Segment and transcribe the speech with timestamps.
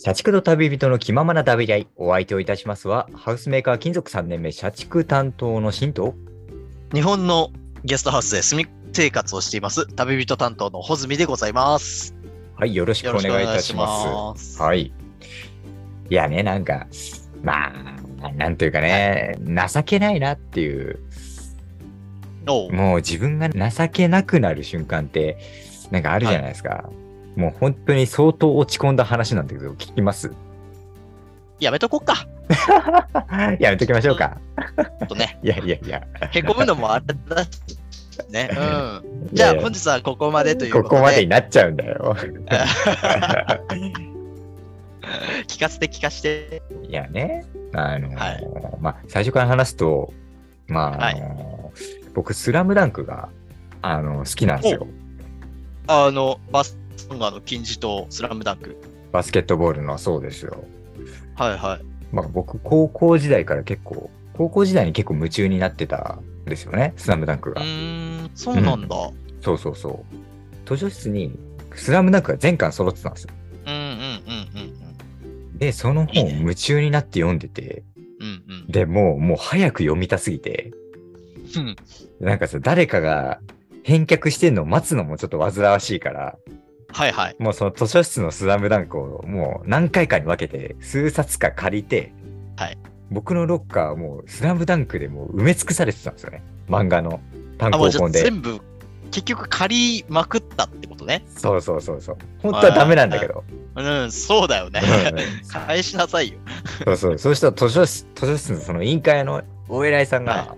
[0.00, 6.12] 社畜の旅人の気ままな旅合い、お相手をいたしますは、ハウスメーカー金属3年目、社畜担当の新藤。
[6.94, 7.50] 日本の
[7.82, 12.14] ゲストハウスで住み生活をしています、旅人担当の穂積でございます。
[12.54, 14.02] はい、よろしくお願いいたします。
[14.02, 14.82] いしますはい。
[14.82, 16.86] いやね、なんか、
[17.42, 17.72] ま
[18.20, 21.00] あ、なんというかね、情けないなっていう、
[22.46, 25.38] もう自分が情けなくなる瞬間って、
[25.90, 26.88] なんかあるじゃないですか。
[27.38, 30.32] もう本当に相当落ち込んだ話なんだけど、聞きます？
[31.60, 32.26] やめとこっか。
[33.60, 34.38] やめときましょうか。
[34.76, 36.02] ちょっとね、いやいやいや。
[36.32, 37.50] へこむのもあれだし。
[38.28, 38.50] ね。
[38.52, 39.28] うん。
[39.32, 40.88] じゃあ、本日はここまでということで。
[40.88, 42.16] ここまでになっちゃうんだよ。
[45.46, 46.60] 聞かせて聞かせて。
[46.88, 48.44] いやね、あのーはい
[48.80, 50.12] まあ、最初から話すと、
[50.66, 53.28] まあ、あのー僕、スラムダンクが、
[53.80, 54.88] あの好きなんですよ。
[55.86, 58.76] あの、バスソンガの金字塔、スラムダンク。
[59.12, 60.64] バスケットボールのそうですよ。
[61.36, 61.84] はいはい。
[62.14, 67.62] まあ、僕、高校時代から結構、高校時代に結構夢中になってたんですよね、スラムダンクうが。
[67.62, 68.96] ーん、そうなんだ。
[69.40, 70.68] そうそうそう。
[70.68, 71.38] 図書室に、
[71.74, 73.30] スラムダンクが全巻揃ってたんですよ。
[73.66, 77.82] うんうんうんうんで、その本を夢中になって読んでて、
[78.20, 78.26] うん。
[78.26, 78.70] うんうん。
[78.70, 80.72] で、もう、もう早く読みたすぎて、
[81.56, 81.76] うん
[82.20, 83.40] なんかさ、誰かが
[83.82, 86.36] 返却してんのを待つのもちょっと煩わしいから、
[86.92, 87.36] はいはい。
[87.38, 92.12] もうその図書室のスラムダンクをもう何回かに分けて数冊か借りて、
[92.56, 92.78] はい
[93.10, 96.42] 僕のロッカーはもうスラムダンクでもう埋め尽くされてたんですよね。
[96.68, 97.20] 漫画の
[97.56, 98.22] 単行本で。
[98.22, 98.60] 全部、
[99.10, 101.24] 結局借りまくったってことね。
[101.28, 102.16] そうそうそうそう。
[102.42, 103.44] 本当はダメなんだけど。
[103.76, 104.82] うん、そうだよね。
[104.82, 106.38] うん返しなさいよ。
[106.84, 107.18] そうそう。
[107.18, 110.56] そうしたら図書室図書室のその委員会のお偉いさんが、は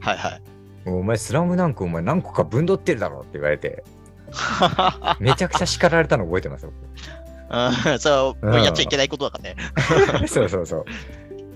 [0.00, 0.42] はいはい。
[0.84, 3.84] お前スラムダンクお前何個か分取ってるだろって言われて、
[5.20, 6.72] めちゃくちゃ叱られたの覚えてますよ。
[7.48, 9.56] うん、そう、やっちゃいけないことだからね。
[10.26, 10.84] そうそうそう。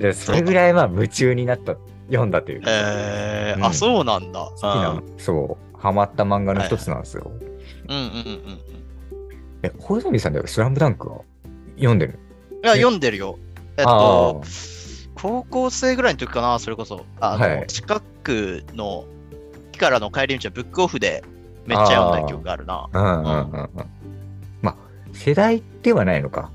[0.03, 4.41] で、それぐらいまあ夢中になった、読んだというか、えーうんあ、そうなんだ。
[4.41, 7.31] 好きな、そう、ハマった漫画の一つなんですよ。
[7.89, 8.61] うんうんうんうん。
[9.62, 11.21] え、小泉さんでスラムダンクは
[11.77, 12.19] 読んでる？
[12.62, 13.39] いや、読んでるよ。
[13.77, 14.43] えっあと、
[15.15, 17.05] 高校生ぐらいの時かな、それこそ。
[17.21, 19.05] あの、はい近くの、
[19.71, 21.25] 駅からの帰り道はブックオフで
[21.71, 22.89] めっちゃ読んだ記憶があるな。
[22.93, 23.71] うんうんうんうん。
[24.61, 24.77] まあ、
[25.13, 26.51] 世代ではないのか。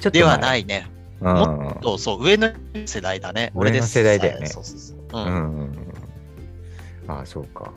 [0.00, 0.10] ちょっと。
[0.10, 0.90] ではないいね。
[1.20, 1.34] うん。
[1.34, 2.50] もそうそう、上の
[2.86, 3.52] 世代だね。
[3.54, 4.98] 俺の世代だよねそうそうそう。
[4.98, 5.26] ううんん。
[5.26, 5.94] うんうん。
[7.08, 7.72] ああ、そうか。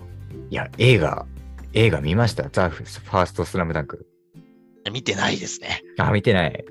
[0.50, 1.26] いや、映画、
[1.74, 2.50] 映画見ました？
[2.52, 4.08] ザ・ファーストスラムダンク。
[4.92, 5.84] 見てないですね。
[5.98, 6.66] あ、見てない。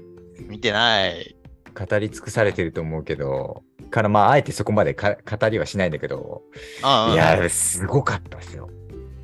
[0.48, 1.36] 見てない。
[1.74, 6.42] 語り尽くされてると思うけど、からまあ、あえてそこまでか語りはしないんだけど、
[6.82, 8.68] あいや、すごかったですよ。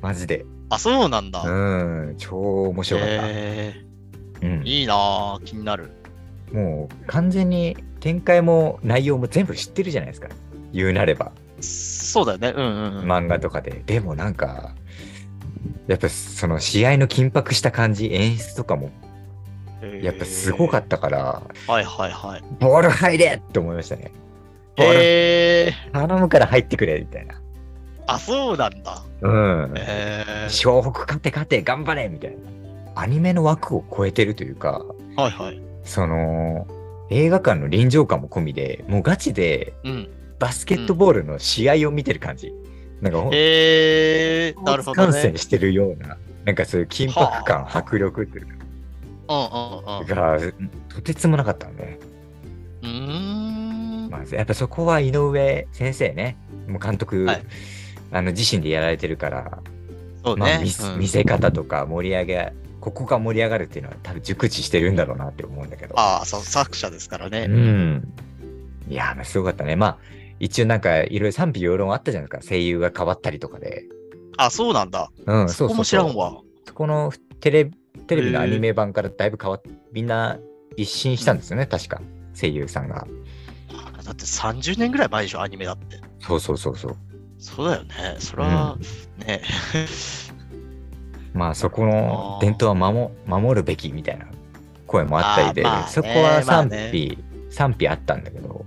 [0.01, 0.45] マジで。
[0.69, 1.41] あ、そうなんだ。
[1.43, 1.49] う
[2.11, 2.37] ん、超
[2.69, 3.13] 面白かった。
[3.25, 3.73] え
[4.41, 5.91] うんー、いいなぁ、気になる。
[6.53, 10.29] もう完全に展開も内容も全部知ってるじゃないですか。
[10.71, 12.53] 言うなれば、そうだよね。
[12.55, 13.11] うんうんうん。
[13.11, 13.83] 漫画とかで。
[13.85, 14.73] でもなんか、
[15.87, 18.91] やっぱその試合の緊迫した感じ、演出とかも、
[20.01, 21.73] やっぱすごかっったから、た。
[21.73, 22.43] はいはいはい。
[22.59, 24.11] ボール入れって思いましたね。
[24.77, 27.35] ボールえー、頼むから入ってくれみたいな。
[28.13, 29.03] あ、そうなんだ。
[29.21, 29.73] うん。
[29.77, 32.37] えー、湘北勝て勝て頑張れみたいな。
[33.01, 34.83] アニメの枠を超えてるというか、
[35.15, 35.61] はいはい。
[35.83, 36.67] その、
[37.09, 40.09] 映画館の臨場感も込みで、もうガチでうん。
[40.39, 42.53] バスケットボールの試合を見てる感じ。
[43.01, 45.37] なんかほん、えー、なるほどね観戦。
[45.37, 50.05] してるような、なんかそういう緊迫感、はあ迫力っていううんうんうん。
[50.05, 50.39] かが、
[50.87, 51.99] とてつもなかったのね。
[52.83, 54.09] うーん。
[54.09, 56.37] まあ、やっぱそこは井上先生ね、
[56.67, 57.43] もう監督、はい
[58.11, 59.61] あの自身でやられてるから、まあ、
[60.25, 60.61] そうね。
[60.63, 65.99] 見うん見せ方とか盛り上げ、ここが盛り上がるっていうのは多分熟知してるんだろうなって思うんだけど。
[65.99, 67.47] ああ、そう、作者ですからうね。
[67.47, 68.03] ん。
[68.87, 69.75] いやー、まあすごかったね。
[69.75, 69.97] まあ、
[70.39, 72.49] 一応なんかいろいろ賛否両論あったじゃないですか。
[72.49, 73.85] 声優が変わったりとかで。
[74.37, 75.11] あ、そうなんだ。
[75.25, 76.41] うん、そこも知らんわ。
[76.65, 77.11] そこの
[77.41, 77.71] テレ
[78.07, 79.61] テレビのアニメ版からだいぶ変わっ
[79.91, 80.39] みんな
[80.77, 82.01] 一新したんですよね、確か。
[82.39, 83.05] 声優さんが。
[84.03, 85.99] だって30年ぐらい前でしょ、アニメだって。
[86.19, 86.97] そうそうそうそう。
[87.39, 88.15] そうだよね。
[88.19, 88.77] それは、
[89.25, 89.41] ね。
[91.33, 94.25] まあそこの伝統は守守るべきみたいな
[94.87, 97.17] 声もあったりで、まあねそこは賛否、まあね
[97.49, 98.65] 賛否あったんだけど、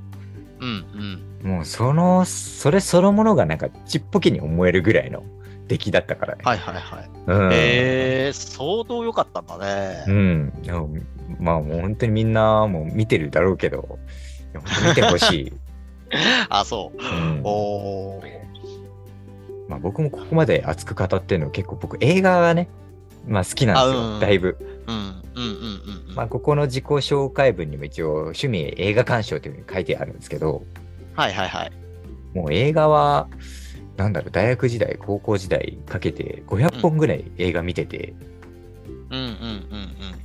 [0.60, 1.50] うんうん。
[1.50, 5.22] もうその、それそのものがなんかちっぽけに思えるぐらいの
[5.68, 6.42] 出来だったからね。
[6.44, 7.10] はいはいはい。
[7.26, 7.50] うん。
[7.52, 10.04] えー、相当良かったんだね。
[10.06, 10.52] うん。
[10.62, 10.88] でも
[11.40, 13.98] まあもう本当にみんなもう見てるだろうけど、
[14.86, 15.52] 見てほしい。
[16.48, 16.98] あ、そう。
[16.98, 18.41] うんおー。
[19.72, 22.68] まあ、僕もここまで熱く語ってるの結構僕映画がね、
[23.26, 24.58] まあ好きなんですよ、あうんだいぶ。
[24.86, 24.94] うん。
[24.94, 26.14] うんうんうんうん。
[26.14, 30.62] まあ、ここの自己紹介文にも一応趣味映画鑑賞というふうに書いてあるんですけど、
[31.14, 31.72] はいはいはい。
[32.34, 33.28] もう映画は、
[33.96, 38.14] なんだろう、大学時代、高校時代かけて500本ぐらい映画見てて、
[39.10, 39.36] うんうんうんうん。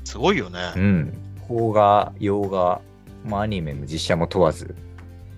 [0.03, 0.59] すごいよね。
[0.75, 1.13] うん。
[1.47, 2.81] 邦画、洋画、
[3.23, 4.75] まあ、アニメも実写も問わず。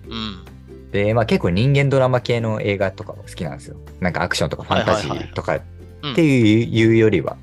[0.08, 0.49] うん。
[0.92, 3.76] で、まあ結構人間ドラマ系の映画とかも好きなんですよ。
[4.00, 5.62] なんかアクションとかファンタジーとかっ
[6.02, 7.36] うんていうよりは、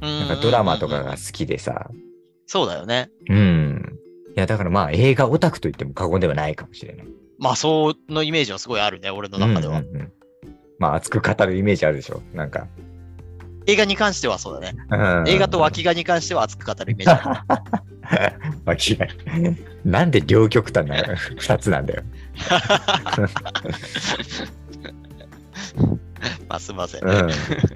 [0.00, 1.90] ななんかドラマとかが好きでさ、
[2.46, 3.10] そうだよね。
[3.28, 3.98] うん。
[4.36, 7.06] いや、だからまあ映画オタクと言っても過言ではないかもしれない。
[7.38, 9.80] まあ、そのイメージはすごいあるね、俺の中では。
[9.80, 10.12] うんうんうん
[10.80, 12.22] まあ熱く語るイメージあるでしょ。
[12.32, 12.68] なんか。
[13.66, 14.78] 映画に関してはそうだね。
[14.90, 17.44] うん映画と脇がに関しては熱く語るイメージあ
[18.30, 18.38] る。
[18.64, 19.06] 脇が。
[19.84, 20.96] なんで両極端な
[21.36, 22.02] 二つなんだよ。
[26.48, 27.20] まあ、すみませんうね。
[27.22, 27.28] ん。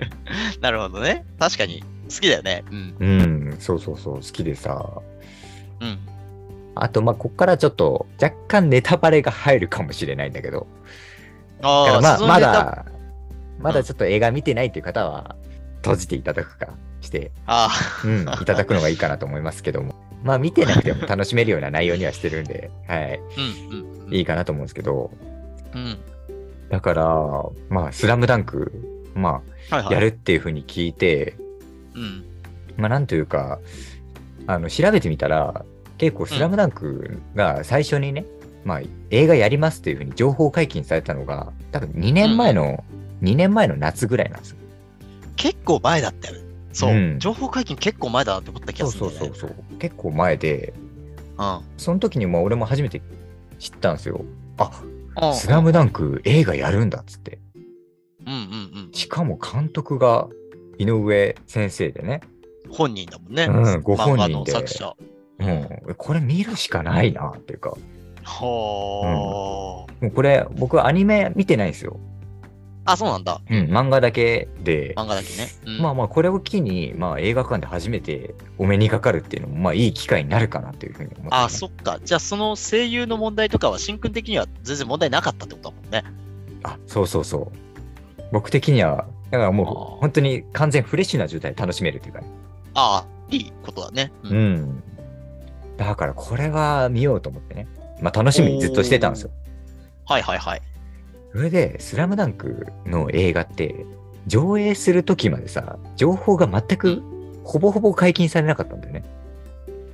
[0.60, 1.24] なるほどね。
[1.38, 2.64] 確かに、好きだよね。
[2.70, 2.96] うん。
[2.98, 5.02] うん、そうそうそう、好きでさ。
[5.80, 5.98] うん。
[6.74, 10.66] あと、まあ、こっからちょっと若干ネタバレが入るかもしれないんだけど、
[11.62, 12.86] あまあ、まだ、
[13.60, 15.36] まだちょっと映画見てないっていう方は、
[15.76, 16.68] 閉じていただくか
[17.00, 17.70] して、あ
[18.04, 23.18] うん、いただくのがいいかなと思いますけども、まあ、見てなくても楽しめるような内容にはしてるんで、 はい、あ、
[23.70, 24.14] うんうんうん。
[24.14, 25.10] いいかなと思うんですけど、
[25.74, 25.98] うん。
[26.70, 27.04] だから、
[27.68, 28.72] まあ、スラムダンク、
[29.14, 29.94] まあ、はいはい。
[29.94, 31.34] やるっていうふうに聞いて、
[31.94, 32.24] うん。
[32.76, 33.58] まあ、なんというか、
[34.46, 35.64] あの、調べてみたら、
[35.98, 38.24] 結構スラムダンクが最初にね、
[38.64, 38.80] まあ、
[39.10, 42.84] 映画やりますっていうふうに情報解禁されたのが、多分2年前の、
[43.22, 44.56] 2年前の夏ぐらいなんですよ。
[45.36, 46.41] 結構前だったよね。
[46.72, 49.10] そう、うん情報解禁結構前だなって思った気がするね。
[49.12, 49.78] そうそうそう。
[49.78, 50.72] 結構前で、
[51.38, 51.60] うん。
[51.76, 53.02] その時にもう俺も初めて
[53.58, 54.24] 知ったんですよ。
[54.58, 54.70] あ、
[55.22, 57.38] うんスラムダンク映画やるんだっつって。
[58.26, 58.38] うんうん
[58.86, 58.92] うん。
[58.92, 60.28] しかも監督が
[60.78, 62.20] 井上先生でね。
[62.70, 63.44] 本人だもんね。
[63.44, 64.96] うんご本人で作者。
[65.38, 65.68] うん。
[65.96, 67.76] これ見るしかないなっていうか。
[68.24, 71.98] はもうこれ僕はアニメ見てないんですよ。
[72.84, 72.92] あ。
[72.92, 73.40] あ、そうなんだ。
[73.48, 74.94] うん、漫画だけで。
[74.96, 75.48] 漫画だけね。
[75.66, 81.28] うんまあまあこれを機に、まあ、映画館で初めてお目にかかるっていうのもまあいい機会になるかなというふうに思って、ね。
[81.30, 81.98] あ、そっか。
[82.04, 86.04] じゃあ、その声優の問題とかは、しんくん的には全然問題なかったってことだもんね。
[86.62, 88.22] あ、そうそうそう。
[88.32, 92.26] 僕的には、だからもう本当に完全フレッシュな状態で楽しめるというかね。
[92.74, 94.12] ああ、いいことだね。
[94.24, 94.28] う。
[94.28, 94.82] うんん。
[95.76, 97.66] だからこれは見ようと思ってね。
[98.00, 99.30] まあ楽しみにずっとしてたんですよ。
[100.04, 100.62] はいはいはい。
[101.32, 103.86] それで、スラムダンクの映画って、
[104.26, 107.02] 上映するときまでさ、情報が全く
[107.42, 109.04] ほぼほぼ解禁されなかったんだよね。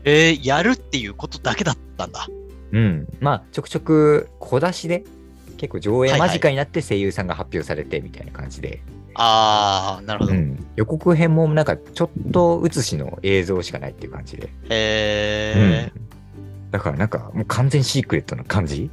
[0.05, 2.26] えー、やるっていうことだけだったんだ。
[2.73, 3.06] うん。
[3.20, 5.05] まあ、ちょくちょく小出しで、
[5.56, 8.82] 結構上映はいはい間近になって声優さんが発表されてみたいな感じで、
[9.14, 10.32] ああ、なるほど。
[10.32, 10.67] へうん。
[10.76, 14.49] 予告編もなんかちょっと写しの映像しかないっていう感じで。
[14.70, 16.70] えうん。
[16.70, 18.91] だからなんかもう完全シークレットな感じ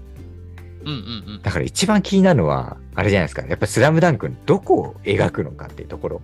[0.85, 1.41] うんうんうん。
[1.41, 3.41] だから一番気になるのは、あれじゃないですか。
[3.45, 6.21] やっぱスラムダンクのどこを描くのかっていうところ。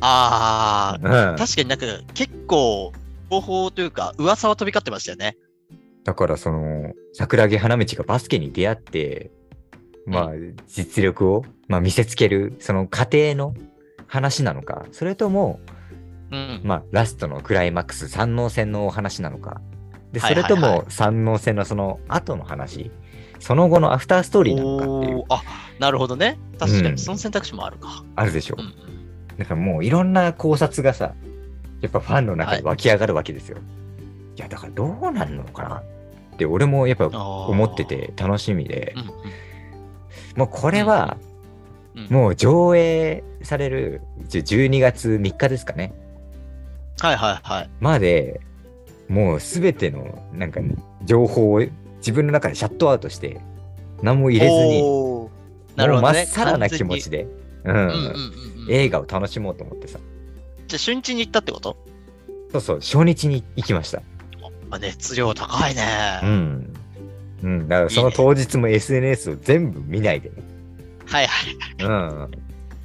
[0.00, 1.36] ああ、うん。
[1.36, 2.92] 確かになんか結構、
[3.30, 5.36] 情報というか、噂は飛び交ってましたよね。
[6.04, 9.30] だからその、桜木花道がバスケに出会って、
[10.06, 10.30] まあ、
[10.66, 13.54] 実力を、まあ、見せつける、その過程の
[14.06, 15.60] 話なのか、それとも、
[16.30, 16.60] うん。
[16.64, 19.60] まあ、ラストのクライマックス、三能戦のお話なのか。
[20.12, 22.90] で、それとも三能戦のその後の話、
[23.44, 25.42] その後のアフターストーリーなのかっていうあ、
[25.78, 26.38] なるほどね。
[26.58, 28.02] 確かうんに、その選択肢もあるか。
[28.16, 28.64] あるでしょうん。
[28.64, 29.36] うん。
[29.36, 31.12] だからもういろんな考察がさ、
[31.82, 33.58] やっぱファンの中で湧き上がるわけですよ。
[34.36, 35.76] い、や、だからどうなるのかな？
[35.76, 35.82] っ
[36.38, 37.84] て俺もやっぱ思思って。
[37.84, 39.08] て楽しみでう、んうん。
[40.36, 41.18] もうこれは
[41.94, 45.92] うんもう上映されるじゅ12月3日ですかね。
[46.98, 47.70] はいはいはい。
[47.78, 48.40] まで、
[49.10, 50.62] もうすべてのなんか
[51.04, 51.62] 情報を
[52.04, 53.40] 自分の中でシャットアウトして、
[54.02, 54.82] 何も入れずに。
[54.82, 55.30] も
[55.76, 57.26] うまっさらな気持ちで。
[58.68, 59.98] 映画を楽しもうと思ってさ。
[60.68, 61.78] じゃあ、初日に行ったってこと？
[62.52, 64.02] そうそう、初日に行きました。
[64.70, 66.20] あ熱量高いね。
[66.22, 66.74] うん。
[67.42, 70.36] うん、だからその当日も SNS を全部見ないでね。
[71.06, 71.54] はいはい。
[71.80, 72.30] うん。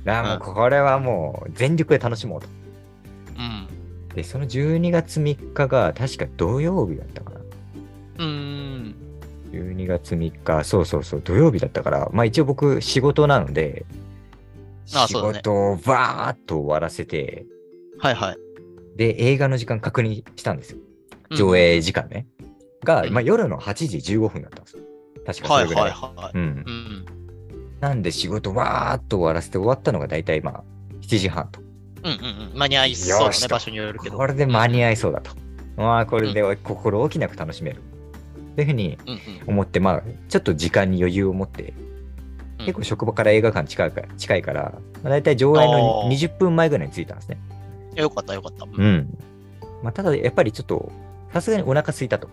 [0.06, 2.48] だからもうこれはもう全力で楽しもうと。
[3.38, 3.68] うん。
[4.16, 7.29] で、その12月3日が確か土曜日だったか。
[9.86, 13.86] 12月3日、そうそうそう、土曜日だったから、まあ一応僕仕事なので、
[14.86, 17.46] 仕あそうだね事をバーっと終わらせて、
[18.00, 18.38] はいはい。
[18.96, 20.80] で、映画の時間確認したんですよ。
[20.80, 22.26] うん上映時間ね。
[22.84, 24.84] が、うんまあ夜の8時15分だったんですよ。
[25.26, 25.92] 確かそはいれぐらい。
[25.92, 26.32] はいはい。
[26.34, 26.42] うん。
[26.42, 27.06] うん。
[27.80, 30.64] なんで仕事わーっと終わらせて終わったのが大体まあ
[31.02, 31.62] 7時半と。
[31.62, 31.68] うん
[32.06, 32.58] うんうん。
[32.58, 34.18] 間に合いそうだね、場所によるけど。
[34.18, 35.32] これで間に合いそうだと。
[35.78, 37.82] まあ、これで心置きなく楽しめる。
[38.60, 39.20] というふうにうんうん。
[39.48, 41.90] 思って、まあ、ちょっと時間に余裕を持って、うん
[42.66, 47.38] 結構職場から映画館近いから、近いから、まあ、大体上映のあー20分前ぐらいに着いたんですね。
[47.96, 48.66] よかったよかった。
[48.66, 49.18] うん。
[49.82, 50.92] まあ、ただ、やっぱりちょっと、
[51.32, 52.28] さすがにお腹空いたと。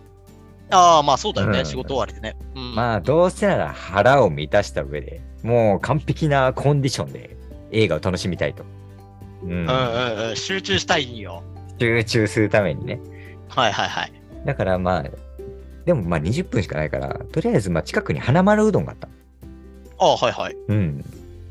[0.70, 2.36] ああ、まあそうだよね、うん仕事終わりでね。
[2.56, 7.36] うん、まあ、どうせなら腹を満たした上で、もう完璧なコンディションで
[7.70, 8.64] 映画を楽しみたいと。
[9.44, 11.44] うんうんうんうん、集中したいんよ。
[11.78, 12.98] 集中するためにね。
[13.48, 14.12] はいはいはい。
[14.44, 15.04] だからまあ、
[15.86, 19.08] でもまあ20分しかないから、とりあえずまあ近くにはなまるうどんがあった。
[19.98, 20.56] ああ、はいはい。
[20.68, 21.04] うん。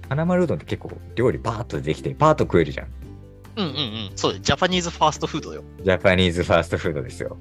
[0.10, 2.88] はなまるうどんって結構料理パーッとできて、パーッと食えるじゃん。
[3.56, 4.12] うんうんうん。
[4.16, 5.64] そうだよ Japanese fast food よ。
[5.84, 7.38] Japanese fast food ですよ。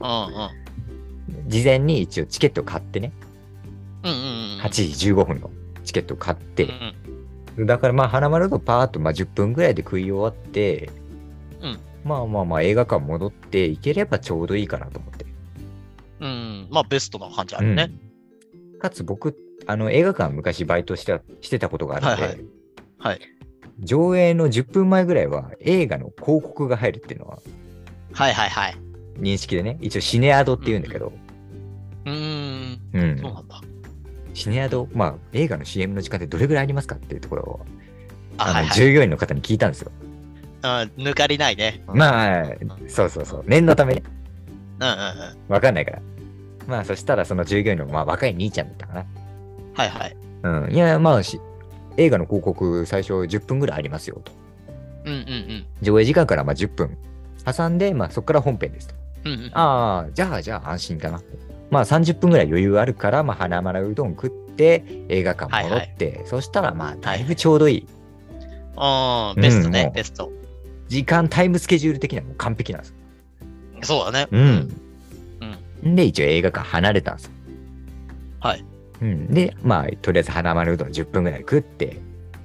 [0.00, 1.48] うんうん。
[1.48, 3.12] 事前に一応チケットを買ってね、
[4.04, 4.20] うんうんう
[4.58, 4.60] ん。
[4.62, 5.50] 8時15分の
[5.84, 6.68] チケットを買っうんて、
[7.58, 10.90] だからまあはなまるうどんパーッとまあ10分ぐらいで食い終わって、
[11.60, 15.15] うんまあまあまあ映画館戻って行ければちょうどいいかなと思って。
[16.70, 17.90] まあベストな感じあるね。
[17.90, 18.06] うん
[18.78, 19.34] かつ僕、
[19.66, 22.40] あの映画館昔バイトしてしてたことがあるので、はいはい
[22.98, 23.20] はい
[23.80, 27.38] 上映の10分前ぐらいは映画の広告が入るっていうのは
[28.12, 28.76] はいはいはい。
[29.18, 31.12] 認識でね、一応シネアドって言うんだけど、
[32.06, 32.80] うーん。
[32.94, 33.60] うんそうなんだ。
[34.32, 37.60] シネアド、まあ映画の CM の時間ってどれぐらいありますかっていうところを、
[38.38, 38.74] あ、あのはいはい。
[38.74, 39.92] 従業員の方に聞いたんですよ。
[40.62, 41.82] うん、抜かりないね。
[41.86, 42.44] まあ、
[42.88, 44.02] そうそうそう、念のためね、
[44.80, 44.94] うんうんう
[45.50, 45.52] ん。
[45.52, 46.02] わかんないから。
[46.66, 49.06] まあそしたらその従業員の、まあ、若い兄ちゃんだったかな。
[49.74, 50.16] はいはい。
[50.42, 51.40] うん、いや、まあし、
[51.96, 54.32] 映画の広告最初10分ぐらいありますよと。
[55.04, 55.66] うんうんうん。
[55.82, 56.96] 上映時間からまあ10分
[57.44, 58.94] 挟んで、まあそこから本編ですと。
[59.24, 61.22] うんうん、ああ、じゃあじゃあ安心かな。
[61.70, 67.86] まあ30分ぐらい余裕あるから、まあ花丸うどん食って映画館戻って、そしたらまあだいぶちょうどいい。
[68.76, 70.30] あーベストね、うんベスト。
[70.88, 72.94] 時間、タイムスケジュール的にはもう完璧なんです。
[73.82, 74.28] そうだね。
[74.30, 74.85] うん。
[75.84, 75.96] うん。
[75.96, 77.32] で、一応映画館離れたんですよ。
[78.40, 78.64] はい。
[79.02, 79.26] うん。
[79.34, 82.00] で、まあ、とりあえず花丸うどん10分ぐらい食って、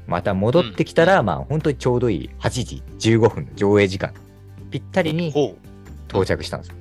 [0.08, 2.50] また戻ってきたら、まあ、本当にちょうどいい8
[2.98, 4.14] 時15分の上映時間、
[4.70, 5.34] ぴったりに。
[6.10, 6.76] 到着したんですよ。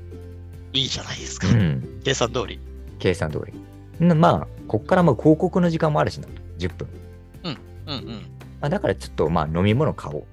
[0.72, 1.48] いいじゃないですか。
[1.48, 2.00] うん。
[2.04, 2.58] 計算通り。
[2.98, 3.42] 計算通
[4.00, 4.06] り。
[4.06, 6.32] んまあ、こっからもう広告の時間もあるしなと。
[6.58, 6.88] 10分。
[7.90, 8.06] うんうん。
[8.60, 10.24] まあ、だからちょっと、まあ、飲み物買おう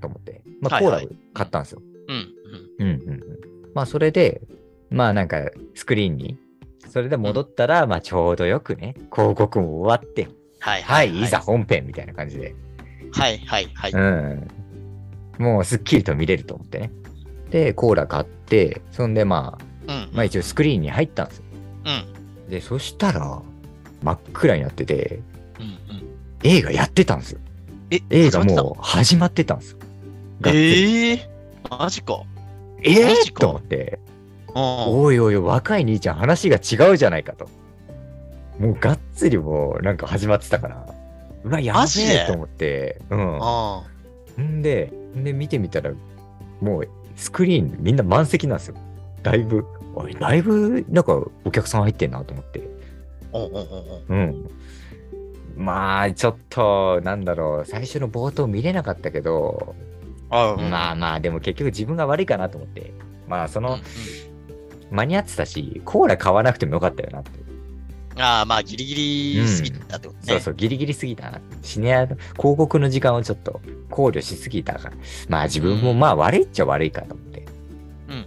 [0.00, 1.82] と思って、まあ、はいはいコーラを買ったんですよ。
[2.08, 2.16] うん
[2.78, 2.88] うん。
[2.88, 3.22] うんうんうん。
[3.74, 4.40] まあ、それで、
[4.90, 6.38] まあ、なんか、スクリーンに、
[6.88, 10.28] それで戻ったら、まあ、ちょうどよくね、広告も終わって、
[10.60, 12.54] はいはい、いざ本編みたいな感じで、
[13.12, 13.92] はいはいはい。
[13.92, 14.48] うん。
[15.38, 16.90] もう、すっきりと見れると思ってね。
[17.50, 20.08] で、コーラ買って、そんで、まあ、うん。
[20.12, 21.44] まあ、一応スクリーンに入ったんですよ。
[21.84, 22.50] うん。
[22.50, 23.42] で、そしたら、
[24.02, 25.20] 真っ暗になってて、
[25.58, 26.08] うんうん。
[26.42, 27.40] 映画やってたんですよ。
[27.90, 29.78] え、映画もう始まってたんですよ。
[30.46, 32.22] ええー、マジか。
[32.82, 34.07] えマジかーと思って、うん。
[34.54, 37.48] おいおいおい、若い兄ちゃん話が違うじゃないかと。
[38.58, 40.86] もうがっつりもうなんか始まってたから、
[41.44, 43.38] うわ、やべえと思って、うん。
[43.40, 43.82] あ
[44.40, 45.92] んで、んで見てみたら、
[46.60, 48.74] もうスクリーンみんな満席なんですよ。
[49.22, 49.64] だいぶ、
[49.94, 52.68] おい、だいぶなんかお客さん入ってんなと思って。
[53.32, 53.38] あ。
[54.08, 54.50] うん。
[55.56, 59.74] まあ、ちょっと、なんだろう、最初の冒頭見れなかったけど、
[60.30, 62.92] あうんまあまあ、でも結局自分が悪いかなと思って、
[63.28, 64.27] まあ、その、うんうん
[64.90, 67.30] 間に合ってたし、コーラ買わなくてもよかったよなって。
[68.20, 70.24] ああ、まあ、ギリギリすぎたってことね。
[70.24, 71.40] そうそう、ギリギリすぎたな。
[71.62, 74.96] シネアの広告の時間をちょっと考慮しすぎたから。
[75.28, 77.46] まあ自分もまあ悪いっちゃ悪いかと思って。
[78.08, 78.22] うんうん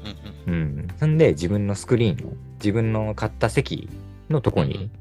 [0.48, 0.54] うん。
[0.54, 0.88] うん。
[0.98, 3.90] そんで自分のスクリーンの、自分の買った席
[4.30, 4.92] のとこに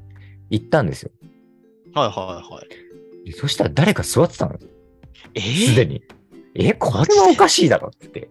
[0.49, 1.11] 行ったんですよ。
[1.93, 3.25] はいはいはい。
[3.25, 4.57] でそしたら誰か座ってたの。
[5.35, 6.03] えすでに。
[6.55, 8.29] え、これはおかしいだろって言って。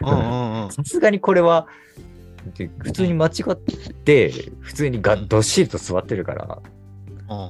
[0.00, 0.72] うんうんうん。
[0.72, 1.68] さすがにこれは、
[2.56, 4.30] で普通に間違って、
[4.60, 6.58] 普通にがどっしりと座ってるから、
[7.28, 7.48] うん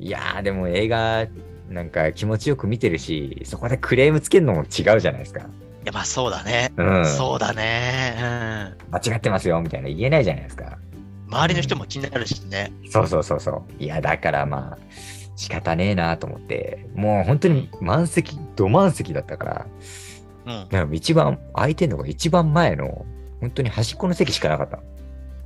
[0.00, 1.26] いやーでも映画
[1.70, 5.40] なんか気持ちよく見てるし、そこでクレームつけるのも違うじゃないですか。
[5.40, 5.44] い
[5.86, 6.72] や、まあそうだね。
[6.76, 7.06] うん。
[7.06, 8.74] そうだね。
[8.90, 10.78] 間違ってますよみたいな言えないじゃないですか。
[11.26, 11.34] うん。
[11.34, 12.72] 周りの人も気になるしね。
[12.90, 13.82] そうそうそうそう。
[13.82, 14.78] いや、だからまあ、
[15.36, 19.66] 仕方ねえなと思って、もう本当に満席、ど満席だったから、
[20.46, 20.68] うん。
[20.70, 23.04] なんか一番、空いてんのが一番前の、
[23.44, 24.82] 本当に端っこの席しかなかったの。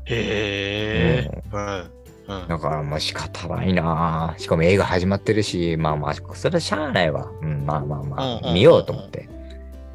[0.04, 1.42] へえ。
[1.52, 2.40] うん。
[2.40, 2.48] うん。
[2.48, 7.28] だからまあ仕方ないなしかも映画始まってるし、まあまあ、それはしゃあないわ。
[7.42, 9.28] うん、まあまあまあ、見ようと思って。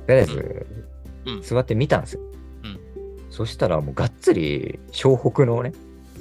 [0.05, 0.65] とりあえず
[1.25, 2.21] うん、座って見たんですよ。
[2.63, 2.79] うん
[3.29, 5.71] そしたらもうがっつり、湘北のね、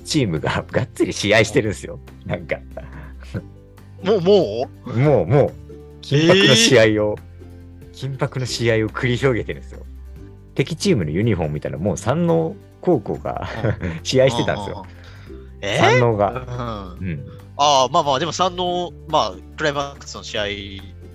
[0.05, 1.99] チームががっつり試合してるんですよ。
[2.25, 2.59] なんか、
[4.05, 4.99] もう、もう？
[4.99, 5.53] もう、もう、
[6.01, 7.17] 緊迫の試合を
[7.93, 9.85] 緊迫の試合を繰り広げてるんですよ。
[10.54, 13.49] 敵チームのユニフォーム見たらもう山王高校が
[14.02, 14.87] 試合してたんですよ。
[15.61, 16.97] え山王うんが。
[17.00, 17.26] うん。
[17.56, 20.44] ああ、まあまあ、でも三の、まあ、クライマックスの試合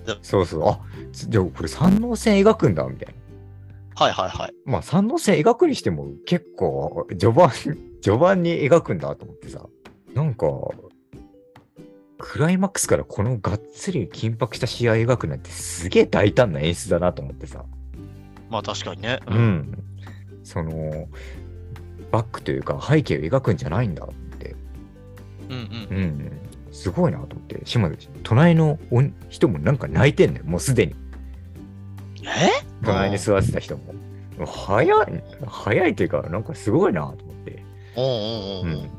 [0.06, 0.18] だ。
[0.22, 0.68] そうそう。
[0.68, 0.80] あ、
[1.12, 3.14] じゃあこれ山王戦描くんだみたいな。
[3.94, 4.54] はいはいはい。
[4.64, 7.50] まあ山王戦描くにしても結構序盤、
[8.00, 9.64] 序盤に描くんだと思ってさ。
[10.14, 10.46] なんか、
[12.18, 17.64] クライマックスからこのがっつり緊迫した試合描くなんてすげえ大胆な演出だなと思ってさ。
[18.50, 19.20] まあ確かにね。
[19.26, 19.34] う。
[19.34, 19.84] ん。
[20.44, 21.08] その、
[22.10, 24.56] バックというか背景を描くんじゃないんだって。
[25.48, 25.96] うんうん。
[25.96, 26.32] うん。
[26.72, 27.60] すごいなと思って。
[27.64, 27.90] しかも、
[28.22, 28.78] 隣の
[29.28, 30.44] 人もなんか泣いてんのよ。
[30.44, 30.94] もうすでに。
[32.22, 32.64] え？
[32.84, 33.94] 隣に座ってた人も。
[34.46, 37.62] 早い、早いというか、なんかすごいなと思って。
[37.96, 38.80] おうんうんうん。
[38.80, 38.90] うん。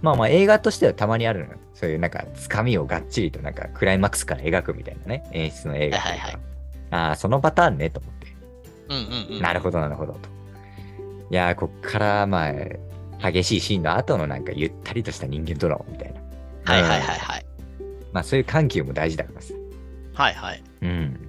[0.00, 1.58] まあまあ映画としてはたまにあるのよ。
[1.74, 5.28] そういうなんか、つかみをがっちりとなんか、クライマックスから描くみたいなね。
[5.32, 6.38] 演出の映画はいはい
[6.90, 8.17] ああ、そのパターンね、と思って。
[8.88, 9.42] うんうんうん。
[9.42, 10.18] なるほど、なるほど、と。
[11.30, 16.20] いやー、こっから、まあ、激しいシーンの後のなんか、ゆったりとした人間ドラマみたいな。
[16.72, 17.46] はいはいはいはい。
[18.12, 19.54] まあ、そういう緩急も大事だからさ。
[20.14, 20.62] はいはい。
[20.82, 21.20] うん。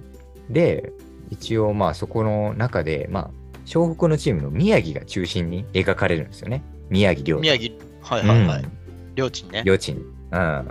[0.48, 0.92] で、
[1.30, 3.30] 一応、まあ、そこの中で、まあ、
[3.64, 6.62] 湘北のチームの宮城が中心に描かれるんですよね。
[6.88, 7.42] 宮城亮太。
[7.42, 8.72] 宮城、はいはいはいうん。
[9.14, 9.62] 両親ね。
[9.64, 9.96] 両親。
[9.96, 10.66] うん。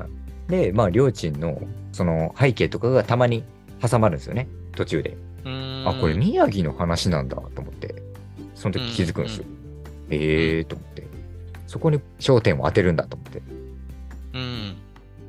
[0.48, 3.44] で、まあ、両親の、その背景とかがたまに
[3.82, 4.48] 挟まるんですよね。
[4.76, 5.18] 途中で。
[5.46, 7.96] うーんあ、これ宮城の話なんだと思って、
[8.56, 9.46] その時気づくんですよ。
[10.10, 11.08] ええーと思って。
[11.68, 13.42] そこに焦点を当てるんだと思って。
[14.34, 14.76] うん。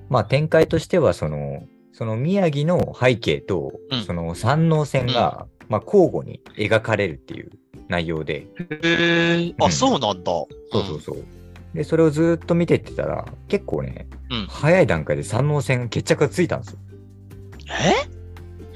[0.09, 7.51] まあ展開としては、その、その宮城の背景と、うんその山王線が、まあ交互に描かれるっていう
[7.89, 9.55] 内容で、へえ。
[9.61, 10.33] あ、うんそうなんだ。
[10.33, 10.49] そ
[10.81, 11.25] うそうそう。
[11.75, 16.79] で、それをずーっと見てってたら、結構ね、うん早い段階で山王線決着がついたんですよ。
[17.69, 18.20] え？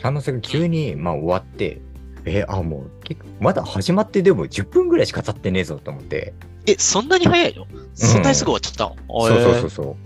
[0.05, 1.81] 山王線が急に、まあ終わって、
[2.27, 6.35] えあ、もう結構、まだ始まってでも10分ぐらいしか経ってねえぞと思って、
[6.67, 7.67] え、そんなに早いの？
[7.95, 9.71] そんなにすぐ終わっちゃったの、そうそうそうう。
[9.71, 9.97] そ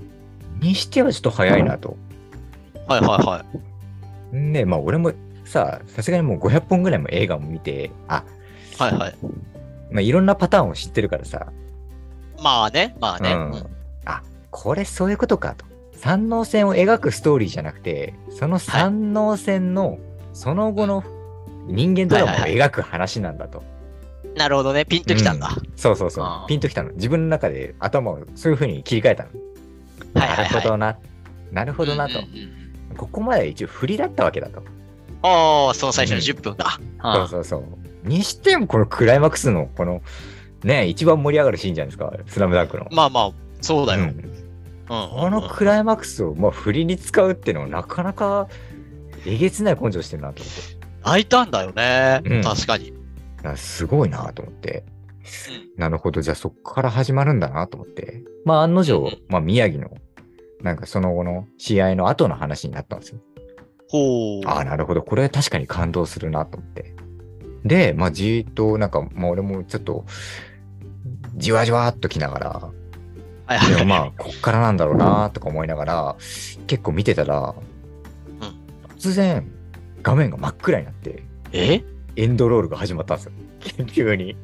[0.61, 0.65] う。
[0.65, 1.97] にしてはちょっと早いなと。
[2.87, 3.45] はいはいは
[4.33, 4.37] い。
[4.37, 5.13] ねまあ俺も
[5.45, 8.25] さ、さすがにもう500本ぐらいも映画も見て、あ、
[8.79, 9.17] はいはい。
[9.91, 11.53] まあいろんなパターンを知ってるからさ、
[12.41, 13.33] まあね、まあね。
[13.33, 13.67] うん、
[14.05, 15.65] あ、これそういうことかと。
[15.99, 19.99] 山王線を描くストーリーじゃなくて、その山王線の
[20.33, 21.03] その後の
[21.67, 23.63] 人間ドラマを描く話なんだと。
[24.37, 24.85] なるほどね。
[24.85, 25.51] ピンときたんだ。
[25.77, 26.43] そうそうそうあ。
[26.45, 26.93] ーピンときたの。
[26.93, 29.31] 自分の中で頭をそういう風に切り替えたの。
[30.15, 30.53] はいはいはい。
[30.53, 30.99] なるほどな。
[31.51, 32.25] なるほどなとうん。
[32.27, 32.59] うんうん
[32.97, 34.63] ここまでは一応振りだったわけだと。
[35.23, 36.71] ああ、その最初のうん10分が。
[36.71, 38.09] そうあそうそう。
[38.09, 40.01] にしてもこのクライマックスのこの
[40.65, 42.87] ね一番盛り上がるシーンじゃないですか、スラムダンクの。
[42.91, 44.05] まあまあ、そうだよ。
[44.05, 44.38] うんうん
[44.89, 48.49] このクライマックスをまあ振りに使うっていうのはなかなか
[49.27, 50.87] えげつない根性してるなと思って。
[51.05, 52.21] 泣いたんだよね。
[52.25, 52.93] うん確かに。
[53.45, 54.85] あすごいなと思って。
[55.77, 58.25] なるほど、じゃあそこから始まるんだなと思って。
[58.45, 59.91] まあ案の定、うんまあ宮城の
[60.63, 63.21] なんかその後の試合の後の話になったんですよ。
[63.91, 64.47] ほう。
[64.47, 65.03] ああ、なるほど。
[65.03, 66.95] これ確かに感動するなと思って。
[67.65, 70.05] で、まあ、じーっと、なんか、まあ、俺もちょっと、
[71.35, 72.71] じわじわっときながら、
[73.49, 73.79] はいはいはい。
[73.79, 76.17] でもまあ、こっからなんだろうなとか思いながら、
[76.67, 77.55] 結構見てたら、
[78.99, 79.51] 突然、
[80.03, 81.83] 画面が真っ暗になって、え？
[82.17, 83.33] エンドロールが始まったんですよ。
[83.87, 84.37] 急に。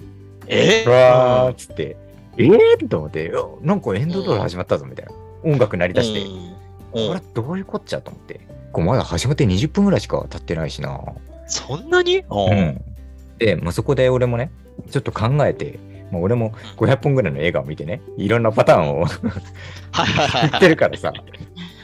[0.46, 0.84] え？
[0.86, 1.96] うわーっつって、
[2.38, 2.88] えー？
[2.88, 5.12] と思って、おなんかエンドロール始まったぞみたいな。
[5.42, 6.54] 音楽鳴り出して、うん
[6.94, 8.40] これどういうこっちゃと思って。
[8.72, 11.00] こうまだ始まって20分ぐらいしか経ってないしな。
[11.46, 12.18] そんなに？
[12.18, 12.80] ううん。
[13.38, 14.52] で、まあ、そこで俺もね、
[14.90, 15.78] ちょっと考えて、
[16.14, 21.12] まあ、俺も500本ぐらいの映画を見てね、いろんなパターンをはいはいはい知ってるからさ、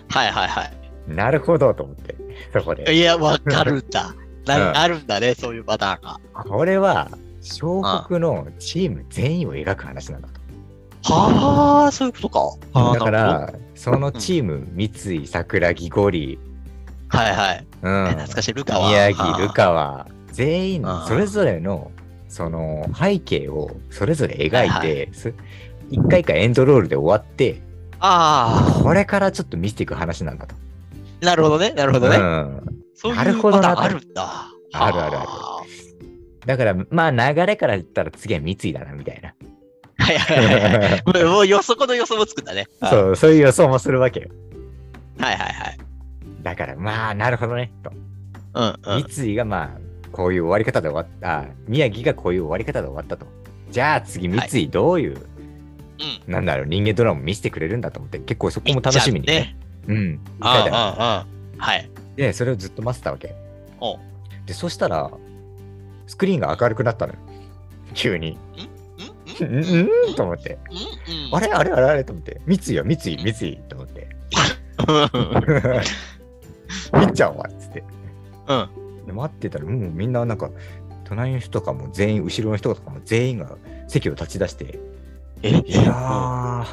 [0.09, 0.71] はいはいは
[1.09, 2.15] なるほどと思って、
[2.53, 2.93] そこで。
[2.95, 2.99] い。
[2.99, 4.15] いや、わかるんだ。
[4.15, 6.21] うんなあるんだね、そういうパターンが。
[6.45, 7.11] これは、
[7.43, 10.41] 小国のチーム全員を描く話なんだと。
[11.13, 12.95] はあ、そういうことか。
[12.95, 16.39] だか、ら、そのチーム、三井、桜木、ゴリ、
[17.09, 17.67] はいはい。
[17.83, 18.89] うん、え懐かしい、ルカは。
[18.89, 21.91] 宮城、ルカは、全員それぞれの、
[22.31, 25.35] その背景をそれぞれ描いはいて、す
[25.91, 27.61] 一回かエンドロールで終わって、
[27.99, 30.55] あこれからちょっと見せていく話なんだと。
[31.23, 32.17] あ、なるほどね、なるほどね。
[32.17, 32.63] うん、
[32.95, 34.47] そうなるいうパタあるんだ。
[34.73, 35.65] あるあるあるは
[36.47, 39.35] だから、まあ流れから言ったら次は三井だな、みたいな。
[39.99, 41.25] はいはいはいはい。
[41.27, 42.67] もう予測の予想もつくんだね。
[42.81, 42.87] う。
[42.87, 44.29] そう、そういう予想もするわけよ。
[45.19, 45.79] はいはいはい。
[46.43, 47.91] だから、まあ、なるほどね、と。
[48.55, 49.05] うんうん。
[49.09, 53.27] 三井がまあ、こういう終わり方で終わった、あ宮城がこういう終わり方で終わったと。
[53.71, 56.33] じゃあ次、三井どういう、うん。
[56.33, 59.57] なんだろう、人間ドラマ見せてくれるんだと思って、結構そこも楽しみにね。
[59.87, 60.21] うん。
[60.41, 61.27] ああ、
[61.59, 61.91] はい。
[62.17, 63.35] で、それをずっと待ってたわけ。
[64.47, 65.11] で、そしたら、
[66.07, 67.19] スクリーンが明るくなったのよ。
[67.95, 68.31] 急に。
[68.31, 68.39] ん？
[69.41, 69.61] うん？
[69.61, 69.89] ん？
[70.09, 70.15] うん？
[70.17, 70.59] と思って。
[71.33, 71.47] あれ？
[71.53, 71.71] あれ？
[71.71, 71.87] あれ？
[71.87, 72.03] あれ？
[72.05, 72.41] と思って。
[72.47, 73.17] 三井よ、三井、三
[73.49, 74.09] 井と思って。
[76.99, 77.85] みっちゃんはっつって。
[78.49, 78.69] うん。
[79.11, 80.51] で待ってたら、もうみんななんか、
[81.05, 84.79] 隣の人とかも全員、後ろの人とかも全員が席を立ち出して、
[85.43, 86.67] えいや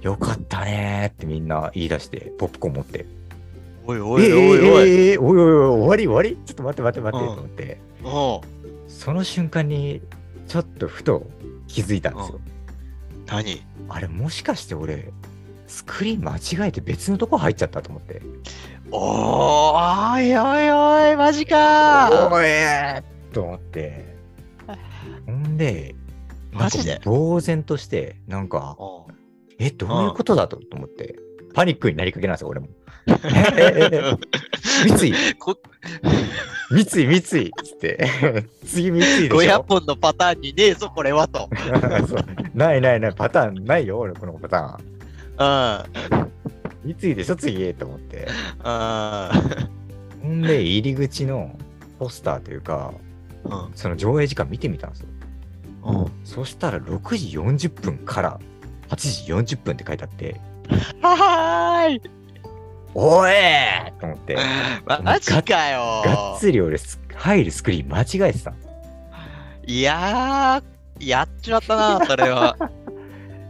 [0.00, 3.04] ー、よかったねーってみんな言い出して、ポップコーン持って。
[3.84, 4.88] おいおいえおいおい。
[4.88, 6.38] えええおいおいおい、終わり終わり？
[6.46, 8.42] ちょっと待って待って待ってうんと思って、おう
[8.88, 10.00] その瞬間に
[10.46, 11.26] ちょっとふと
[11.66, 12.40] 気づいたんですよ。
[13.26, 13.62] 何？
[13.88, 15.12] あれもしかして俺、
[15.66, 18.22] スクリーン間違えて別のとこ入っちゃったと思って。
[18.94, 20.70] おー、おいおい
[21.08, 24.14] おい、マジかーおえーと思って。
[25.26, 25.94] ほんで、
[26.52, 27.00] マジで？
[27.04, 28.76] 呆然として、なんか、
[29.58, 31.16] え、どういうことだとと思って、
[31.54, 32.68] パニックになりかけなんですよ、俺も。
[34.86, 35.56] 三井、こ
[36.70, 37.22] 三井、三井っ
[37.64, 38.06] つって、
[38.66, 39.64] 次三井でし500ょ。
[39.68, 41.48] 本のパターンにねえぞ、これはと。
[42.54, 45.82] ないないない、パターンないよ、俺、このパター
[46.18, 46.18] ン。
[46.20, 46.31] うん。
[46.84, 48.28] 三井でしょ、次と思って。
[48.64, 49.30] うん。
[50.22, 51.56] ほんで、入り口の
[51.98, 52.92] ポスターというか、
[53.44, 53.70] うん。
[53.74, 55.08] その上映時間見てみたんですよ。
[55.84, 56.12] うん。
[56.24, 58.40] そしたら6時40分から
[58.88, 58.96] 8
[59.42, 60.40] 時40分って書いてあって、
[61.00, 62.02] はーい。
[62.94, 64.36] おえーと思って、
[64.84, 68.52] マジかがよっつり俺ス、入るスクリーン間違えてた。
[69.66, 72.56] いやー、やっちまったな、それは。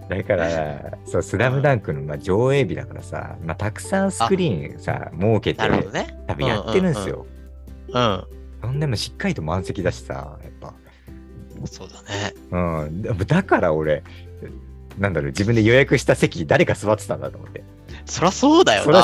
[0.09, 6.19] だから、そう、スラムダンクのまあ上映日だからさ、まあ、たくさんスクリーンさ、設けて、ね。
[6.27, 7.27] 多分やってるんですよ。
[7.89, 8.25] うん。
[8.63, 10.75] そんでもしっかりと満席だしさ、やっぱ。
[11.67, 12.35] そうだね。
[12.51, 13.27] うん。
[13.27, 14.03] だから俺、
[14.99, 17.63] なんだろう、自分で予約した席、誰か座ってたんだと思って。
[18.05, 18.85] そりゃそうだよな。
[18.85, 19.03] そりゃ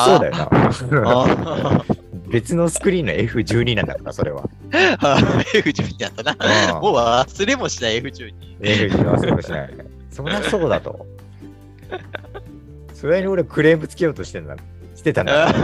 [0.72, 1.22] そうだよな。
[1.22, 1.84] あ
[2.28, 4.44] 別のスクリーンの F12 なんだから、それは。
[4.70, 6.36] ー F12 だったな。
[6.74, 8.34] うんもう忘れもしない F12。
[8.60, 9.70] F12 忘れもしない。
[10.18, 11.06] そりゃそうだと。
[12.92, 14.56] それに俺クレームつけようとしてんだ。
[14.96, 15.54] してたんだ。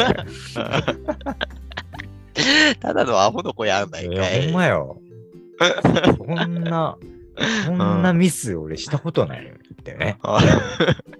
[2.78, 4.44] ただのアホの子やんないいや、かい。
[4.44, 5.00] ほんまよ。
[6.18, 6.96] こんな、
[7.66, 10.18] こんなミス俺したことないんだよね。
[10.22, 10.38] あ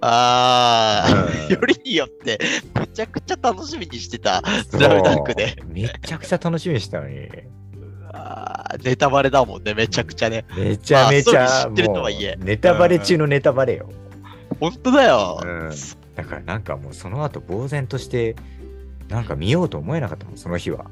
[0.01, 1.07] あ、
[1.49, 2.39] うんよりによって、
[2.79, 5.57] めちゃくちゃ楽しみにしてた、スラムダンクで。
[5.67, 7.29] めちゃくちゃ楽しみにしたのに。
[8.83, 10.45] ネタバレだもんね、めちゃくちゃね。
[10.57, 13.91] めちゃめちゃ、まあ知ってるとはいえネタバレ中のネタバレよ。
[14.61, 15.41] 本当だよ。
[15.43, 15.71] うん
[16.15, 18.37] だからなんかもうその後呆然として、
[19.09, 20.87] なんか見ようと思えなかったもん、その日は。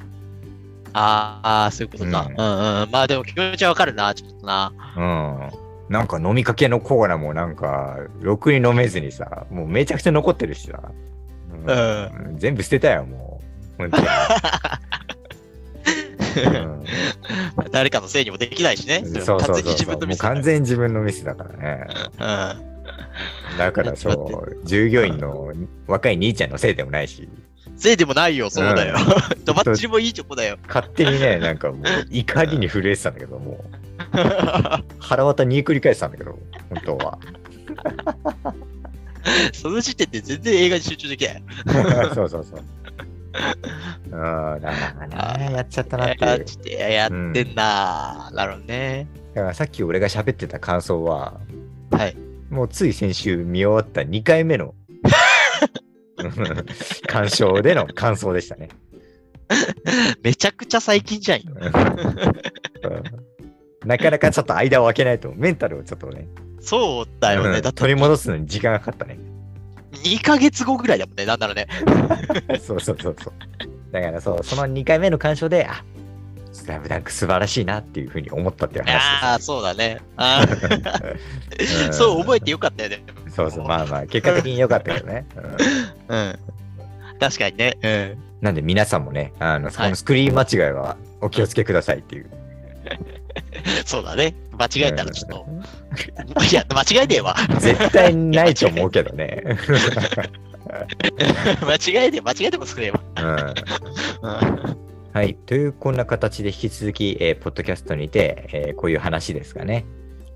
[0.95, 2.27] ああ、そういうことか。
[2.29, 4.73] ううんん、うん、まあでも気持ちはわかるな、ちょっとな。
[4.97, 5.93] うん。
[5.93, 10.81] なんか飲みかけのコーラもなんか、ろくに飲めずにさ、もうめちゃくちゃ残ってるしさ。
[11.67, 13.41] うん全部捨てたよ、も
[13.79, 13.83] う。
[13.83, 14.07] 本当に。
[16.37, 16.85] うん
[17.71, 19.03] 誰かのせいにもできないしね。
[19.05, 21.87] そうそうそう完全に自分のもうミスだから完全に自分のミスだからね。
[23.59, 25.53] だからそう、従業員の
[25.87, 27.79] 若い兄ちゃんのせいでもないし、うん。
[27.79, 28.97] せいでもないよ、そうだよ
[29.33, 29.37] う。
[29.40, 30.59] とばっちりもいいチョコだよ。
[30.66, 33.83] 勝手にね、なんかもう怒りに震えてたんだけど、もう
[34.99, 36.38] 腹渡に繰り返してたんだけど、
[36.71, 37.18] 本当は。
[39.53, 41.42] その時点で全然映画に集中できない。
[42.14, 42.64] そうそうそう。
[44.05, 44.18] うん、だ
[44.61, 46.31] からね、やっちゃったなっていう。
[46.31, 49.07] やってやってんな、なるほどね。
[49.35, 51.40] だからさっき俺が喋ってた感想は、
[51.90, 52.16] はい。
[52.51, 54.75] もうつい先週見終わった2回目の
[57.07, 58.68] 鑑賞での感想でしたね。
[60.23, 61.55] めちゃくちゃ最近じゃんよ。
[61.55, 63.33] うん
[63.85, 66.29] なかなかちょっと間を空けないと、メンタルをちょっとね、
[66.61, 67.57] そうだよね。
[67.57, 69.18] うんだ取り戻すのに時間がかかったね。
[69.92, 71.68] 2ヶ月後ぐらいだもんね、なんならね。
[72.61, 73.33] そうそうそうそう。
[73.92, 75.85] だからそう、その2回目の鑑賞で、あ
[76.52, 80.00] スラムダンク素晴らしいなっていうふうに思ったっていう話ああ、そうだね。
[80.16, 81.92] あーです。
[81.92, 82.57] そう覚えてよ。
[82.57, 83.02] よかったよね。
[83.35, 85.26] そうそう、まあまあ、結果的に良かったけどね。
[86.09, 86.38] うんうん。
[87.18, 87.78] 確かにね。
[87.83, 88.18] うん。
[88.42, 92.31] なんで皆さんもね、あの、そこはいのスクリーン間違いはお気をつけくださいっていう。
[93.87, 94.35] そうだね。
[94.59, 95.47] 間違えたらちょっと。
[96.51, 97.37] いや、間違えねえわ。
[97.59, 99.42] 絶対ないと思うけどね。
[101.62, 103.01] 間違えて、間違えても作れば。
[103.16, 103.55] うんうん
[105.14, 105.35] はい。
[105.35, 109.85] という、こんな形で引き続き、えーポッドキャストにて、えーこういう話ですかね。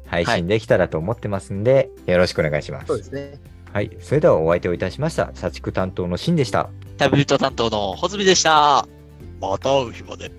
[0.07, 2.87] 配信できたらと思ってますんで、よろしくお願いします。
[2.89, 3.41] そうですね。
[3.73, 3.91] はい。
[4.01, 5.31] それではお相手をいたしました。
[5.35, 6.69] 社畜担当のシンでした。
[6.99, 8.87] タブレット担当のホズミでした。
[9.41, 10.31] また会う日まで。